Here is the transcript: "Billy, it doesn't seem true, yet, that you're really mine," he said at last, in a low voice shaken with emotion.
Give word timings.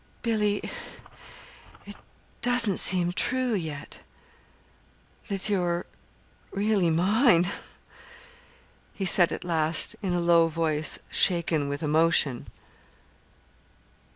"Billy, 0.23 0.67
it 1.85 1.95
doesn't 2.41 2.79
seem 2.79 3.11
true, 3.13 3.53
yet, 3.53 3.99
that 5.27 5.47
you're 5.47 5.85
really 6.49 6.89
mine," 6.89 7.47
he 8.95 9.05
said 9.05 9.31
at 9.31 9.43
last, 9.43 9.95
in 10.01 10.15
a 10.15 10.19
low 10.19 10.47
voice 10.47 10.97
shaken 11.11 11.69
with 11.69 11.83
emotion. 11.83 12.47